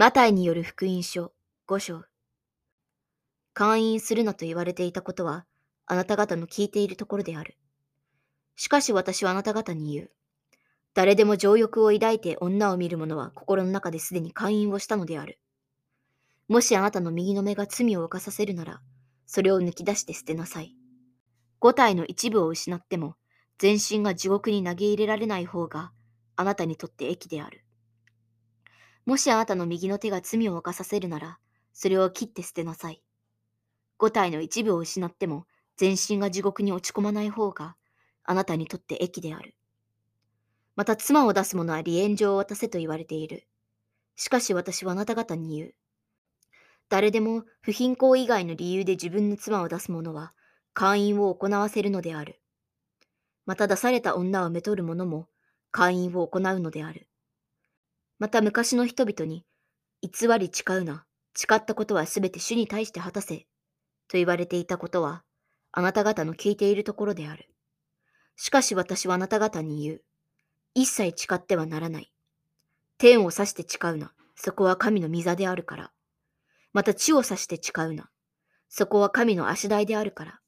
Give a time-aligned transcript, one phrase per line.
[0.00, 1.30] マタイによる福音書
[1.68, 2.04] 5章。
[3.52, 5.44] 勧誘するなと言われていたことは、
[5.84, 7.58] あなた方の聞いているところである。
[8.56, 10.10] しかし私はあなた方に言う。
[10.94, 15.38] 誰でも情欲を抱いて女を見る者は心の中ですでに勧誘をしたのである。
[16.48, 18.80] もしあなたの右の目が罪を犯させるなら、
[19.26, 20.74] それを抜き出して捨てなさい。
[21.58, 23.16] 五体の一部を失っても、
[23.58, 25.92] 全身が地獄に投げ入れられない方が、
[26.36, 27.66] あなたにとって益である。
[29.10, 31.40] もしあなたの右の手が罪を犯させるなら、
[31.72, 33.02] それを切って捨てなさい。
[33.98, 37.74] 五体の一部を失っても、全身が地獄に落ち込まない方が、
[38.22, 39.56] あなたにとって益である。
[40.76, 43.48] また妻を出す者は離縁状を渡せと言われている。
[44.14, 45.74] しかし私はあなた方に言う。
[46.88, 50.34] 誰でも不貧困以外の理由で自分の妻を出す者は
[50.72, 52.40] 会員を行わせるのである。
[53.44, 55.26] また出された女をめとる者も
[55.72, 57.09] 会員を行うのである。
[58.20, 59.44] また昔の人々に
[60.02, 63.46] 偽り誓うな、誓ったことはすべて主に対して果たせ、
[64.08, 65.24] と言われていたことは
[65.72, 67.48] あなた方の聞いているところである。
[68.36, 70.02] しかし私はあなた方に言う。
[70.74, 72.12] 一切誓ってはならない。
[72.98, 74.12] 天を指して誓うな。
[74.34, 75.90] そこは神の御座であるから。
[76.72, 78.10] また地を指して誓うな。
[78.68, 80.40] そこは神の足台であるから。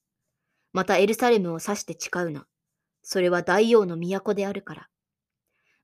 [0.72, 2.46] またエルサレムを指して誓うな。
[3.02, 4.88] それは大王の都であるから。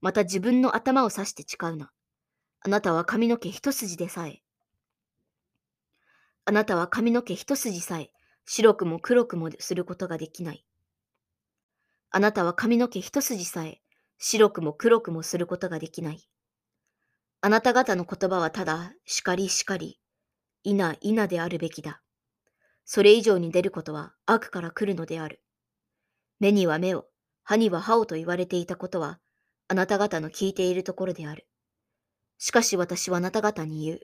[0.00, 1.90] また自分の頭を指して誓うな。
[2.60, 4.42] あなたは髪の毛一筋でさえ。
[6.44, 8.10] あなたは髪の毛一筋さえ
[8.46, 10.64] 白くも黒くもすることができない。
[12.10, 13.80] あなたは髪の毛一筋さえ
[14.18, 16.28] 白くも黒くもすることができない。
[17.40, 20.00] あなた方の言葉はただ、叱り叱り、
[20.64, 22.02] いないなであるべきだ。
[22.84, 25.40] それ以上に出ることは悪から来るのである。
[26.40, 27.06] 目には目を、
[27.44, 29.20] 歯には歯をと言われていたことは、
[29.70, 31.46] あなた方の聞いているところである。
[32.38, 34.00] しかし私はあなた方に言う。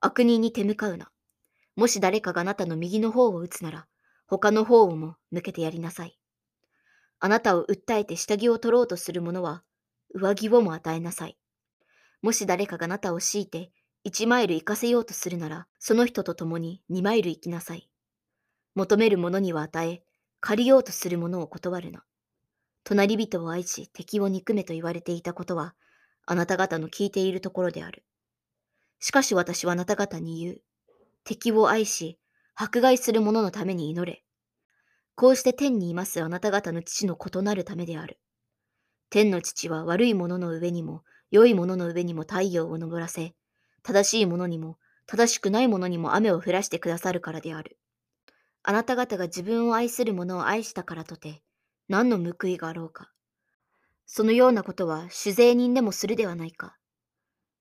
[0.00, 1.10] 悪人に手向かうな。
[1.76, 3.86] もし誰かがあなたの右の方を打つなら、
[4.26, 6.18] 他の方をも向けてやりなさい。
[7.20, 9.62] あなたを訴えて下着を取ろうとする者は、
[10.14, 11.38] 上着をも与えなさい。
[12.20, 13.72] もし誰かがあなたを強いて、
[14.04, 17.88] 一マイル行かせようとするなら、その人と共に二マイル行きなさい。
[18.74, 20.02] 求める者には与え、
[20.40, 22.04] 借りようとする者を断るな。
[22.84, 25.74] 隣人を愛し敵を憎めと言われていたことは、
[26.26, 28.04] あなた方の聞いているところである。
[28.98, 30.62] しかし私はあなた方に言う。
[31.24, 32.18] 敵を愛し、
[32.54, 34.22] 迫害する者のために祈れ。
[35.14, 38.18] こうして天にいますあなた方の父の異なるためである。
[39.10, 43.34] 天の父は悪い者の上にも、良い者の上にも太陽を昇らせ、
[43.82, 47.78] 正しい者にも、正しくない者にも雨を降らしてくださるからである。
[48.62, 51.42] あなた方が自分を愛する者を愛したからとて、
[51.92, 53.12] 何の報いがあろうか。
[54.06, 56.78] そのようなことは酒税人でもするではないか。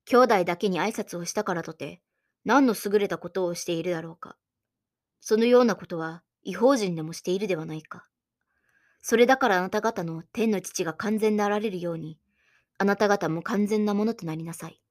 [0.06, 2.02] 兄弟だけに挨拶をしたからとて、
[2.46, 4.38] 何の優れたことをしているだろうか。
[5.20, 8.08] そのようなことは違法人でもしているではないか。
[9.02, 12.18] それだからあなた方の天の父が完全であられるように、
[12.78, 14.82] あなた方も完全なものとなりなさい。